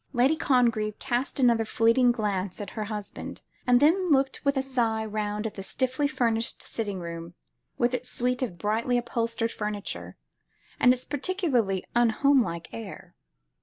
Lady 0.13 0.35
Congreve 0.35 0.97
cast 0.97 1.39
another 1.39 1.63
fleeting 1.63 2.11
glance 2.11 2.59
at 2.59 2.71
her 2.71 2.85
husband, 2.85 3.43
then 3.67 4.09
looked 4.09 4.43
with 4.43 4.57
a 4.57 4.61
sigh 4.63 5.05
round 5.05 5.45
the 5.45 5.61
stiffly 5.61 6.07
furnished 6.07 6.63
sitting 6.63 6.97
room, 6.99 7.35
with 7.77 7.93
its 7.93 8.09
suite 8.09 8.41
of 8.41 8.57
brightly 8.57 8.97
upholstered 8.97 9.51
furniture, 9.51 10.17
and 10.79 10.91
its 10.91 11.05
particularly 11.05 11.85
unhomelike 11.95 12.67
air. 12.73 13.13